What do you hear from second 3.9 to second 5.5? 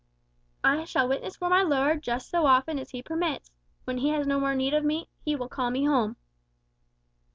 he has no more need of me, he will